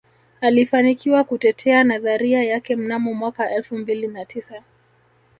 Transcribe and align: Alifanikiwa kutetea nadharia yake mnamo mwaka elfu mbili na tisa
Alifanikiwa 0.41 1.23
kutetea 1.23 1.83
nadharia 1.83 2.43
yake 2.43 2.75
mnamo 2.75 3.13
mwaka 3.13 3.51
elfu 3.51 3.77
mbili 3.77 4.07
na 4.07 4.25
tisa 4.25 4.63